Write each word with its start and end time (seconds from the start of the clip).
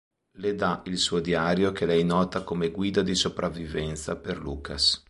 Le 0.39 0.55
dà 0.55 0.81
il 0.87 0.97
suo 0.97 1.19
diario 1.19 1.71
che 1.71 1.85
lei 1.85 2.03
nota 2.03 2.41
come 2.43 2.71
'Guida 2.71 3.03
di 3.03 3.13
sopravvivenza' 3.13 4.15
per 4.15 4.39
Lucas. 4.39 4.99